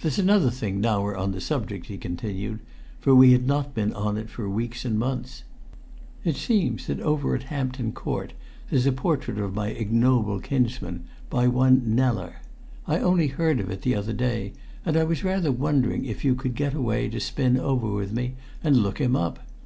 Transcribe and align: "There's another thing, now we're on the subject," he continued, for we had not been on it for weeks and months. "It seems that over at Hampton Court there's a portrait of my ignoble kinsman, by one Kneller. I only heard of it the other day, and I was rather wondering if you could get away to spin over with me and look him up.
"There's 0.00 0.18
another 0.18 0.50
thing, 0.50 0.78
now 0.78 1.00
we're 1.02 1.16
on 1.16 1.32
the 1.32 1.40
subject," 1.40 1.86
he 1.86 1.96
continued, 1.96 2.58
for 3.00 3.14
we 3.14 3.32
had 3.32 3.46
not 3.46 3.72
been 3.74 3.94
on 3.94 4.18
it 4.18 4.28
for 4.28 4.46
weeks 4.46 4.84
and 4.84 4.98
months. 4.98 5.42
"It 6.22 6.36
seems 6.36 6.86
that 6.86 7.00
over 7.00 7.34
at 7.34 7.44
Hampton 7.44 7.92
Court 7.92 8.34
there's 8.68 8.84
a 8.84 8.92
portrait 8.92 9.38
of 9.38 9.54
my 9.54 9.68
ignoble 9.68 10.38
kinsman, 10.40 11.04
by 11.30 11.48
one 11.48 11.80
Kneller. 11.82 12.42
I 12.86 12.98
only 12.98 13.28
heard 13.28 13.58
of 13.58 13.70
it 13.70 13.80
the 13.80 13.94
other 13.94 14.12
day, 14.12 14.52
and 14.84 14.98
I 14.98 15.04
was 15.04 15.24
rather 15.24 15.50
wondering 15.50 16.04
if 16.04 16.26
you 16.26 16.34
could 16.34 16.54
get 16.54 16.74
away 16.74 17.08
to 17.08 17.18
spin 17.18 17.56
over 17.56 17.90
with 17.90 18.12
me 18.12 18.34
and 18.62 18.76
look 18.76 19.00
him 19.00 19.16
up. 19.16 19.38